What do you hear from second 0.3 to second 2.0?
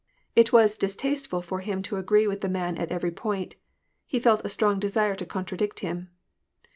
It was distasteful for him to